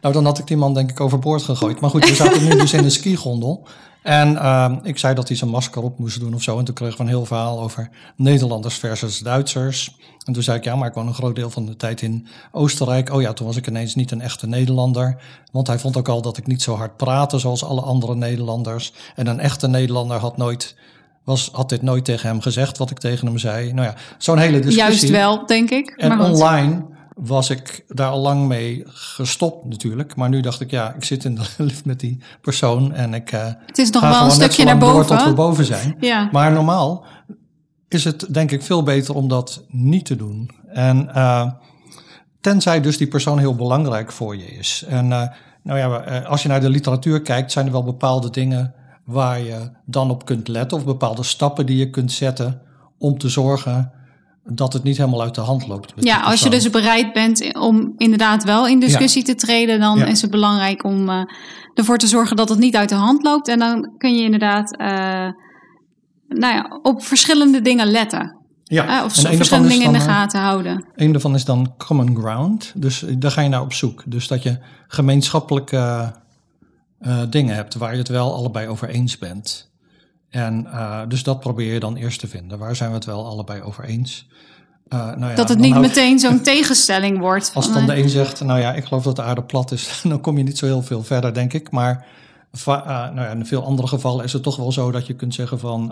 [0.00, 1.80] Nou, dan had ik die man denk ik overboord gegooid.
[1.80, 3.66] Maar goed, we zaten nu dus in een skigondel.
[4.02, 6.58] En uh, ik zei dat hij zijn masker op moest doen of zo.
[6.58, 9.96] En toen kregen we een heel verhaal over Nederlanders versus Duitsers.
[10.24, 12.26] En toen zei ik, ja, maar ik woon een groot deel van de tijd in
[12.52, 13.12] Oostenrijk.
[13.12, 15.22] Oh ja, toen was ik ineens niet een echte Nederlander.
[15.52, 18.92] Want hij vond ook al dat ik niet zo hard praatte zoals alle andere Nederlanders.
[19.14, 20.76] En een echte Nederlander had nooit
[21.24, 23.72] was, had dit nooit tegen hem gezegd wat ik tegen hem zei.
[23.72, 24.82] Nou ja, zo'n hele discussie.
[24.82, 25.90] Juist wel, denk ik.
[25.96, 26.84] En maar online
[27.18, 30.16] was ik daar al lang mee gestopt natuurlijk.
[30.16, 33.32] Maar nu dacht ik, ja, ik zit in de lift met die persoon en ik
[33.32, 35.06] uh, Het is nog wel een stukje naar boven.
[35.06, 35.96] tot we boven zijn.
[36.00, 36.28] Ja.
[36.32, 37.04] Maar normaal
[37.88, 40.50] is het denk ik veel beter om dat niet te doen.
[40.68, 41.50] En uh,
[42.40, 44.84] tenzij dus die persoon heel belangrijk voor je is.
[44.88, 45.22] En uh,
[45.62, 49.70] nou ja, als je naar de literatuur kijkt, zijn er wel bepaalde dingen waar je
[49.84, 50.78] dan op kunt letten.
[50.78, 52.60] Of bepaalde stappen die je kunt zetten
[52.98, 53.92] om te zorgen
[54.52, 55.92] dat het niet helemaal uit de hand loopt.
[55.96, 59.32] ja, als je dus bereid bent om inderdaad wel in discussie ja.
[59.32, 60.06] te treden, dan ja.
[60.06, 61.22] is het belangrijk om uh,
[61.74, 63.48] ervoor te zorgen dat het niet uit de hand loopt.
[63.48, 64.86] En dan kun je inderdaad uh,
[66.28, 68.36] nou ja, op verschillende dingen letten.
[68.64, 70.84] Ja, uh, of verschillende dingen in de gaten houden.
[70.94, 72.72] Een daarvan is dan common ground.
[72.76, 74.02] Dus daar ga je naar op zoek.
[74.06, 76.12] Dus dat je gemeenschappelijke
[77.30, 79.67] dingen hebt waar je het wel allebei over eens bent.
[80.30, 82.58] En uh, dus dat probeer je dan eerst te vinden.
[82.58, 84.28] Waar zijn we het wel allebei over eens?
[84.88, 87.50] Uh, nou ja, dat het niet meteen zo'n tegenstelling wordt.
[87.54, 90.20] Als dan de een zegt, nou ja, ik geloof dat de aarde plat is, dan
[90.20, 91.70] kom je niet zo heel veel verder, denk ik.
[91.70, 92.06] Maar
[92.68, 95.34] uh, nou ja, in veel andere gevallen is het toch wel zo dat je kunt
[95.34, 95.90] zeggen van,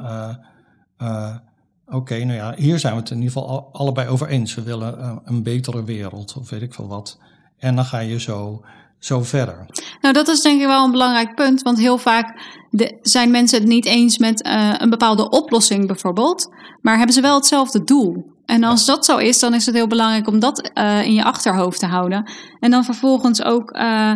[0.99, 1.41] oké,
[1.87, 4.55] okay, nou ja, hier zijn we het in ieder geval allebei over eens.
[4.55, 7.19] We willen een betere wereld, of weet ik veel wat.
[7.59, 8.65] En dan ga je zo
[8.99, 9.67] zo verder.
[10.01, 13.59] Nou, dat is denk ik wel een belangrijk punt, want heel vaak de, zijn mensen
[13.59, 18.35] het niet eens met uh, een bepaalde oplossing bijvoorbeeld, maar hebben ze wel hetzelfde doel.
[18.45, 21.25] En als dat zo is, dan is het heel belangrijk om dat uh, in je
[21.25, 22.31] achterhoofd te houden.
[22.61, 24.13] En dan vervolgens ook uh,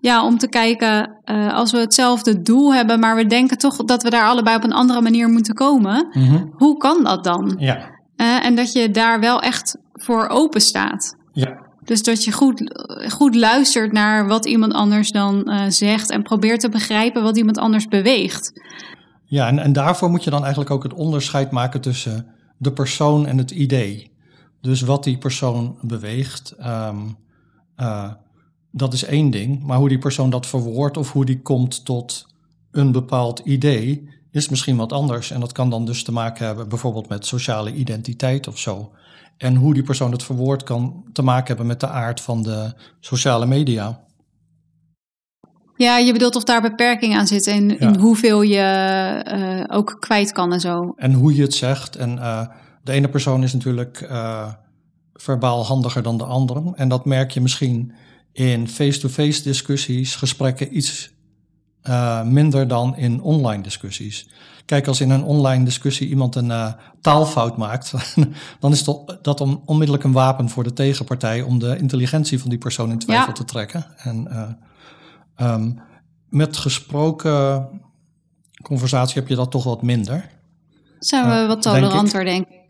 [0.00, 1.18] ja, om te kijken,
[1.52, 4.72] als we hetzelfde doel hebben, maar we denken toch dat we daar allebei op een
[4.72, 6.52] andere manier moeten komen, mm -hmm.
[6.56, 7.54] hoe kan dat dan?
[7.58, 7.90] Ja.
[8.16, 11.16] en dat je daar wel echt voor open staat.
[11.32, 11.69] Ja.
[11.90, 16.60] Dus dat je goed, goed luistert naar wat iemand anders dan uh, zegt en probeert
[16.60, 18.52] te begrijpen wat iemand anders beweegt.
[19.24, 22.26] Ja, en, en daarvoor moet je dan eigenlijk ook het onderscheid maken tussen
[22.56, 24.10] de persoon en het idee.
[24.60, 27.16] Dus wat die persoon beweegt, um,
[27.76, 28.10] uh,
[28.70, 29.62] dat is één ding.
[29.62, 32.26] Maar hoe die persoon dat verwoordt of hoe die komt tot
[32.70, 35.30] een bepaald idee, is misschien wat anders.
[35.30, 38.90] En dat kan dan dus te maken hebben bijvoorbeeld met sociale identiteit of zo.
[39.40, 42.72] En hoe die persoon het verwoord kan te maken hebben met de aard van de
[43.00, 44.00] sociale media.
[45.76, 47.76] Ja, je bedoelt of daar beperking aan zit in, ja.
[47.78, 50.92] in hoeveel je uh, ook kwijt kan en zo.
[50.96, 51.96] En hoe je het zegt.
[51.96, 52.46] En uh,
[52.82, 54.52] de ene persoon is natuurlijk uh,
[55.12, 56.72] verbaal handiger dan de andere.
[56.74, 57.92] En dat merk je misschien
[58.32, 61.10] in face-to-face -face discussies, gesprekken iets
[62.24, 64.28] minder dan in online discussies.
[64.70, 67.92] Kijk, als in een online discussie iemand een uh, taalfout maakt,
[68.60, 68.84] dan is
[69.22, 72.98] dat, om, onmiddellijk een wapen voor de tegenpartij om de intelligentie van die persoon in
[72.98, 73.32] twijfel ja.
[73.32, 73.86] te trekken.
[73.96, 74.28] En
[75.38, 75.80] uh, um,
[76.28, 77.68] met gesproken
[78.62, 80.30] conversatie heb je dat toch wat minder.
[80.98, 81.82] Zijn we Uh, wat denk ik.
[81.82, 82.60] toleranter, denk ik.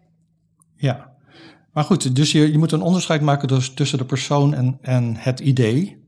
[0.77, 1.11] Ja.
[1.73, 5.17] Maar goed, dus je, je moet een onderscheid maken dus tussen de persoon en, en
[5.17, 6.05] het idee.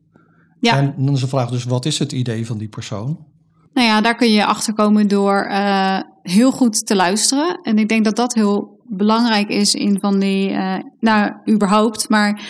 [0.60, 0.76] Ja.
[0.76, 3.26] En dan is de vraag dus, wat is het idee van die persoon?
[3.74, 7.58] Nou ja, daar kun je achter komen door eh, heel goed te luisteren.
[7.62, 12.08] En ik denk dat dat heel belangrijk is in van die, eh, nou, überhaupt.
[12.08, 12.40] Maar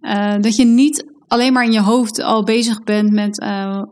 [0.00, 3.44] eh, dat je niet alleen maar in je hoofd al bezig bent met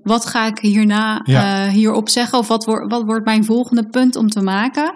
[0.03, 1.69] wat ga ik hierna Ja.
[1.69, 4.95] hierop zeggen of wat, wordt wat wordt mijn volgende punt om te maken.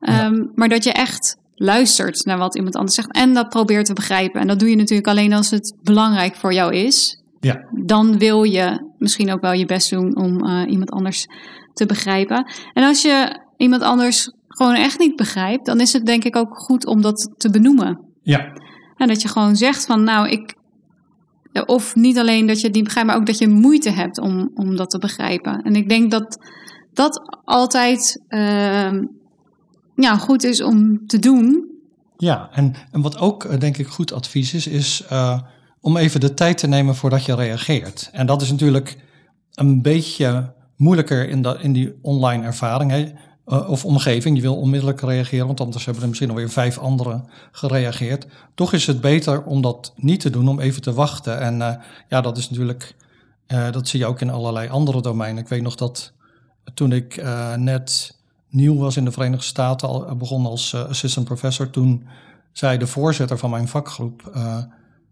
[0.00, 3.92] Ehm, Maar dat je echt luistert naar wat iemand anders zegt en dat probeert te
[3.92, 4.40] begrijpen.
[4.40, 7.19] En dat doe je natuurlijk alleen als het belangrijk voor jou is.
[7.40, 7.68] Ja.
[7.84, 11.26] Dan wil je misschien ook wel je best doen om eh, iemand anders
[11.72, 12.52] te begrijpen.
[12.72, 16.58] En als je iemand anders gewoon echt niet begrijpt, dan is het denk ik ook
[16.58, 17.98] goed om dat te benoemen.
[18.22, 18.52] Ja,
[18.96, 20.58] En dat je gewoon zegt van nou, ik.
[21.66, 24.50] Of niet alleen dat je het niet begrijpt, maar ook dat je moeite hebt om,
[24.54, 25.62] om dat te begrijpen.
[25.62, 26.38] En ik denk dat
[26.92, 29.04] dat altijd ehm,
[29.94, 31.68] ja, goed is om te doen.
[32.16, 32.48] ja.
[32.52, 35.40] En, en wat ook eh, denk ik goed advies is, is eh,
[35.80, 38.08] om even de tijd te nemen voordat je reageert.
[38.12, 38.98] En dat is natuurlijk
[39.54, 43.12] een beetje moeilijker in, dat, in die online ervaring hè,
[43.50, 44.36] eh, of omgeving.
[44.36, 48.26] Je wil onmiddellijk reageren, want anders hebben er misschien alweer vijf anderen gereageerd.
[48.54, 51.40] Toch is het beter om dat niet te doen, om even te wachten.
[51.40, 51.74] En eh,
[52.08, 52.96] ja, dat is natuurlijk,
[53.46, 55.42] eh, dat zie je ook in allerlei andere domeinen.
[55.42, 56.12] Ik weet nog dat
[56.74, 57.22] toen ik
[57.56, 62.06] net nieuw was in de Verenigde Staten, al begon als assistant professor, toen
[62.52, 64.32] zei de voorzitter van mijn vakgroep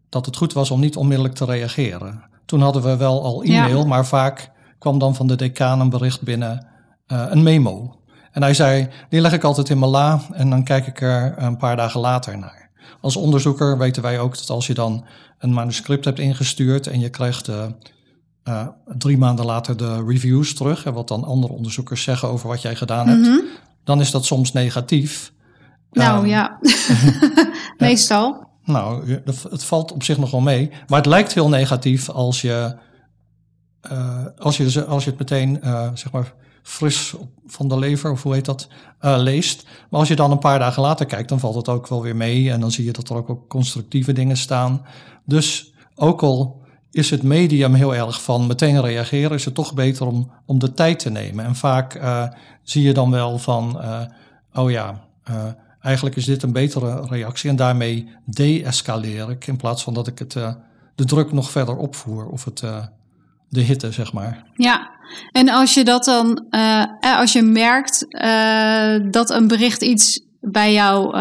[0.09, 2.23] dat het goed was om niet onmiddellijk te reageren.
[2.47, 3.85] Toen hadden we wel al e-mail, Ja.
[3.87, 6.67] maar vaak kwam dan van de decaan een bericht binnen,
[7.07, 7.97] eh, een memo.
[8.33, 11.35] En hij zei, die leg ik altijd in mijn la en dan kijk ik er
[11.37, 12.71] een paar dagen later naar.
[13.01, 15.05] Als onderzoeker weten wij ook dat als je dan
[15.39, 18.67] een manuscript hebt ingestuurd en je krijgt eh,
[18.99, 22.77] drie maanden later de reviews terug, en wat dan andere onderzoekers zeggen over wat jij
[22.77, 23.39] gedaan hebt, Mhm.
[23.85, 25.33] dan is dat soms negatief.
[25.93, 26.59] Nou Ehm, ja,
[27.79, 28.48] meestal.
[28.69, 30.71] Nou, het valt op zich nog wel mee.
[30.87, 32.77] Maar het lijkt heel negatief als je,
[33.81, 37.15] eh, als je, ze- als je het meteen, eh, zeg maar, fris
[37.47, 38.69] van de lever, of hoe heet dat,
[39.01, 39.65] eh, leest.
[39.91, 42.17] Maar als je dan een paar dagen later kijkt, dan valt het ook wel weer
[42.17, 42.51] mee.
[42.51, 44.83] En dan zie je dat er ook, constructieve dingen staan.
[45.25, 50.07] Dus ook al is het medium heel erg van meteen reageren, is het toch beter
[50.07, 51.45] om, om de tijd te nemen.
[51.45, 52.01] En vaak
[52.63, 53.81] zie je dan wel van,
[54.55, 55.01] oh ja,
[55.89, 57.51] eigenlijk is dit een betere reactie.
[57.51, 60.55] En daarmee de-escaleer ik in plaats van dat ik het, eh,
[60.95, 62.87] de druk nog verder opvoer of het, eh,
[63.49, 64.47] de hitte, zeg maar.
[64.55, 64.91] Ja,
[65.33, 68.07] en als je dat dan, eh, als je merkt
[69.13, 71.17] dat een bericht iets bij jou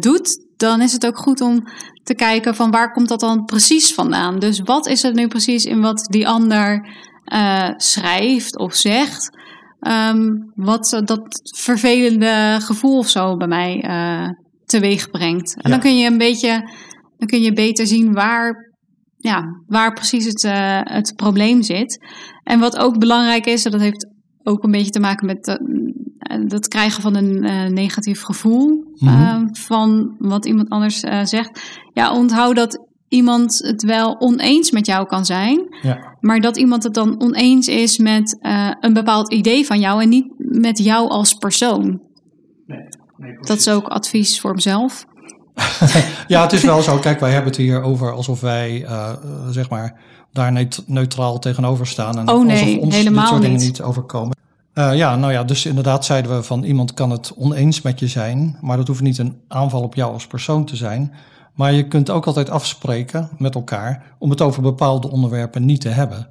[0.00, 1.64] doet, dan is het ook goed om
[2.02, 4.38] te kijken van waar komt dat dan precies vandaan.
[4.38, 6.88] Dus wat is het nu precies in wat die ander
[7.76, 9.30] schrijft of zegt,
[9.88, 11.22] ehm, wat dat
[11.58, 14.28] vervelende gevoel of zo bij mij eh,
[14.64, 15.54] teweeg brengt.
[15.54, 15.70] En Ja.
[15.70, 16.70] dan kun je een beetje,
[17.16, 18.66] dan kun je beter zien waar
[19.20, 21.98] ja, waar precies het, eh, het probleem zit.
[22.44, 24.06] En wat ook belangrijk is, en dat heeft
[24.42, 25.56] ook een beetje te maken met eh,
[26.48, 29.22] het krijgen van een negatief gevoel Mhm.
[29.22, 31.78] eh, van wat iemand anders zegt.
[31.92, 36.82] Ja, onthoud dat iemand het wel oneens met jou kan zijn, Ja, maar dat iemand
[36.82, 41.08] het dan oneens is met eh, een bepaald idee van jou en niet met jou
[41.08, 42.00] als persoon.
[43.40, 45.04] Dat is ook advies voor mezelf.
[46.28, 46.98] ja, het is wel zo.
[46.98, 49.16] Kijk, wij hebben het hier over alsof wij, eh, eh,
[49.50, 50.00] zeg maar,
[50.32, 52.18] daar neut- neutraal tegenover staan.
[52.18, 53.66] En Oh, nee, alsof ons helemaal dit soort dingen niet.
[53.66, 54.36] niet overkomen.
[54.74, 58.58] Ja, nou ja, dus inderdaad zeiden we van iemand kan het oneens met je zijn,
[58.60, 61.12] maar dat hoeft niet een aanval op jou als persoon te zijn.
[61.58, 65.88] Maar je kunt ook altijd afspreken met elkaar om het over bepaalde onderwerpen niet te
[65.88, 66.28] hebben.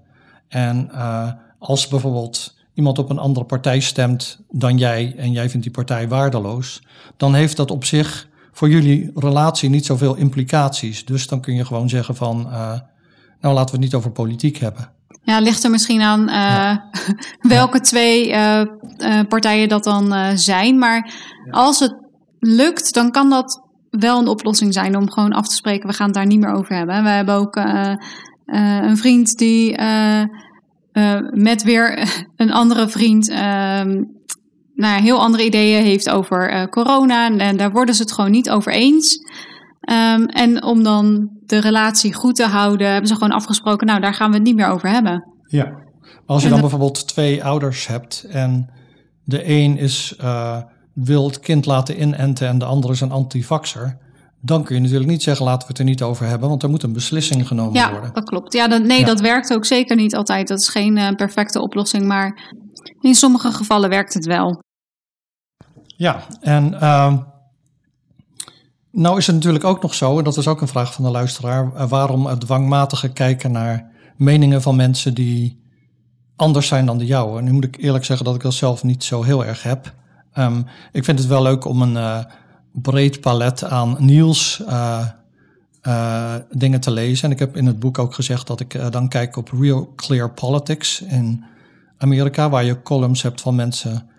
[0.48, 5.66] En eh, als bijvoorbeeld iemand op een andere partij stemt dan jij en jij vindt
[5.66, 6.82] die partij waardeloos,
[7.18, 11.06] dan heeft dat op zich voor jullie relatie niet zoveel implicaties.
[11.06, 12.80] Dus dan kun je gewoon zeggen van, eh,
[13.42, 14.92] nou laten we het niet over politiek hebben.
[15.24, 16.78] Ja, ligt er misschien aan eh,
[17.58, 18.36] welke twee
[19.28, 20.78] partijen dat dan zijn.
[20.78, 21.14] Maar
[21.52, 21.96] als het
[22.40, 23.67] lukt, dan kan dat
[24.00, 25.90] wel een oplossing zijn om gewoon af te spreken.
[25.90, 27.04] We gaan het daar niet meer over hebben.
[27.04, 27.98] We hebben ook eh, eh,
[28.82, 30.24] een vriend die eh,
[31.32, 34.04] met weer een andere vriend ehm,
[34.74, 37.38] nou heel andere ideeën heeft over corona.
[37.38, 39.18] En, daar worden ze het gewoon niet over eens.
[39.82, 44.14] Ehm, en om dan de relatie goed te houden, hebben ze gewoon afgesproken, nou daar
[44.14, 45.24] gaan we het niet meer over hebben.
[45.48, 45.86] Ja.
[46.26, 48.70] Als je En dan dat- bijvoorbeeld twee ouders hebt en
[49.24, 50.16] de een is,
[51.04, 53.98] wil het kind laten inenten en de andere is een antivaxer,
[54.42, 56.70] dan kun je natuurlijk niet zeggen laten we het er niet over hebben, want er
[56.70, 58.14] moet een beslissing genomen Ja, worden.
[58.14, 58.54] dat klopt.
[58.54, 59.06] Ja, dat, nee, Ja.
[59.06, 60.48] dat werkt ook zeker niet altijd.
[60.48, 62.54] Dat is geen eh, perfecte oplossing, maar
[63.00, 64.64] in sommige gevallen werkt het wel.
[65.86, 67.18] Ja, en uh,
[68.92, 71.12] nou is het natuurlijk ook nog zo, en dat is ook een vraag van de
[71.12, 75.66] luisteraar, uh, waarom het dwangmatige kijken naar meningen van mensen die
[76.36, 77.42] anders zijn dan de jouwe.
[77.42, 79.94] Nu moet ik eerlijk zeggen dat ik dat zelf niet zo heel erg heb.
[80.38, 82.20] Um, ik vind het wel leuk om een uh,
[82.72, 85.06] breed palet aan nieuws uh,
[85.88, 87.26] uh, dingen te lezen.
[87.26, 90.30] En ik heb in het boek ook gezegd dat ik dan kijk op Real Clear
[90.30, 91.44] Politics in
[91.98, 94.10] Amerika, waar je columns hebt van mensen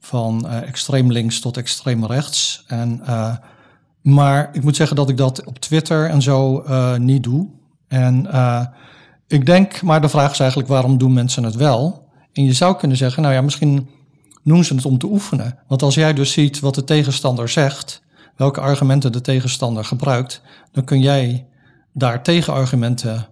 [0.00, 2.64] van extreem links tot extreem rechts.
[2.66, 3.02] En,
[4.02, 6.64] maar ik moet zeggen dat ik dat op Twitter en zo
[6.98, 7.48] niet doe.
[7.88, 8.28] En
[9.26, 12.08] ik denk, maar de vraag is eigenlijk waarom doen mensen het wel?
[12.32, 13.88] En je zou kunnen zeggen, nou ja, misschien
[14.46, 15.58] doen ze het om te oefenen.
[15.66, 18.02] Want als jij dus ziet wat de tegenstander zegt,
[18.36, 20.42] welke argumenten de tegenstander gebruikt,
[20.72, 21.46] dan kun jij
[21.92, 23.28] daar tegenargumenten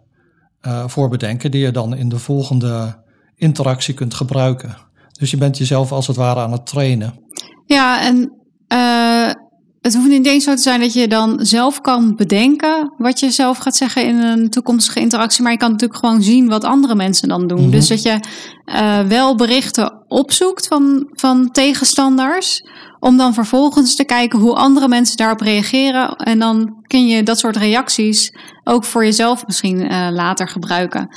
[0.62, 2.96] uh, voor bedenken die je dan in de volgende
[3.34, 4.76] interactie kunt gebruiken.
[5.12, 7.14] Dus je bent jezelf als het ware aan het trainen.
[7.66, 8.32] Ja, en
[8.68, 9.30] uh,
[9.84, 13.30] het hoeft niet eens zo te zijn dat je dan zelf kan bedenken wat je
[13.30, 15.42] zelf gaat zeggen in een toekomstige interactie.
[15.42, 17.58] Maar je kan natuurlijk gewoon zien wat andere mensen dan doen.
[17.58, 17.72] Mm -hmm.
[17.72, 18.20] Dus dat je
[18.66, 22.60] uh, wel berichten opzoekt van, van tegenstanders.
[23.00, 26.16] Om dan vervolgens te kijken hoe andere mensen daarop reageren.
[26.16, 31.08] En dan kun je dat soort reacties ook voor jezelf misschien uh, later gebruiken.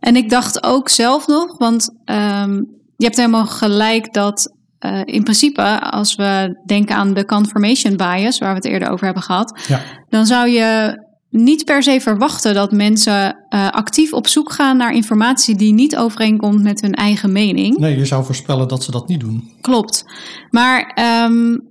[0.00, 2.66] En ik dacht ook zelf nog, want um,
[2.96, 4.56] je hebt helemaal gelijk dat
[4.86, 9.04] uh, in principe, als we denken aan de confirmation bias, waar we het eerder over
[9.04, 9.80] hebben gehad, ja.
[10.08, 14.92] dan zou je niet per se verwachten dat mensen uh, actief op zoek gaan naar
[14.92, 17.76] informatie die niet overeenkomt met hun eigen mening.
[17.76, 19.52] Nee, je zou voorspellen dat ze dat niet doen.
[19.60, 20.04] Klopt.
[20.50, 21.70] Maar um,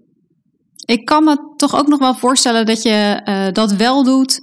[0.85, 4.39] ik kan me toch ook nog wel voorstellen dat je uh, dat wel doet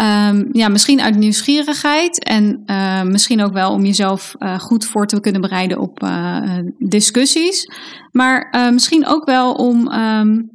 [0.00, 5.06] Um, ja, misschien uit nieuwsgierigheid en uh, misschien ook wel om jezelf uh, goed voor
[5.06, 7.66] te kunnen bereiden op uh, discussies.
[8.10, 10.50] Maar misschien ook wel om, um,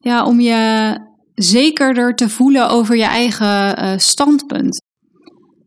[0.00, 0.98] ja, om je
[1.34, 4.82] zekerder te voelen over je eigen standpunt.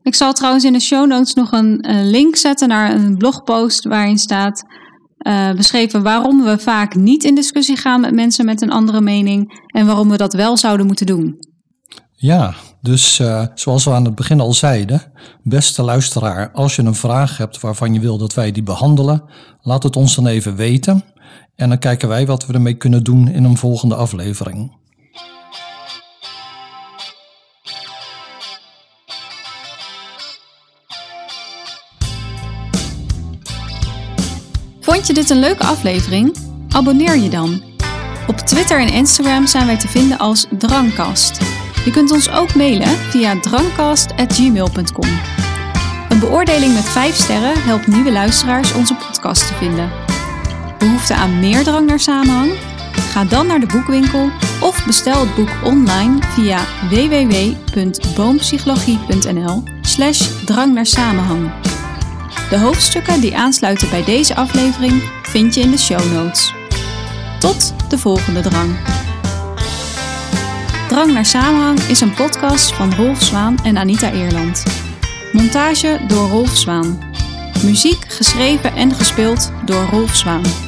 [0.02, 3.84] Ik zal trouwens in de show notes nog een, een link zetten naar een blogpost
[3.84, 4.64] waarin staat
[5.56, 9.86] beschreven waarom we vaak niet in discussie gaan met mensen met een andere mening en
[9.86, 11.38] waarom we dat wel zouden moeten doen.
[12.20, 15.02] Ja, dus uh, zoals we aan het begin al zeiden,
[15.44, 19.24] beste luisteraar, als je een vraag hebt waarvan je wil dat wij die behandelen,
[19.62, 21.04] laat het ons dan even weten.
[21.56, 24.76] En dan kijken wij wat we ermee kunnen doen in een volgende aflevering.
[34.82, 36.36] Vond je dit een leuke aflevering?
[36.70, 37.62] Abonneer je dan.
[38.28, 41.57] Op Twitter en Instagram zijn wij te vinden als Drangkast.
[41.88, 45.10] Je kunt ons ook mailen via drangcast.gmail.com.
[46.10, 49.92] Een beoordeling met 5 sterren helpt nieuwe luisteraars onze podcast te vinden.
[50.78, 52.52] Behoefte aan meer drang naar samenhang?
[52.92, 54.30] Ga dan naar de boekwinkel
[54.62, 56.60] of bestel het boek online via
[56.90, 61.52] www.boompsychologie.nl slash drang naar samenhang.
[62.50, 66.54] De hoofdstukken die aansluiten bij deze aflevering vind je in de show notes.
[67.40, 68.76] Tot de volgende drang.
[70.98, 74.64] Drang naar Samenhang is een podcast van Rolf Zwaan en Anita Eerland.
[75.32, 77.00] Montage door Rolf Zwaan.
[77.64, 80.67] Muziek geschreven en gespeeld door Rolf Zwaan.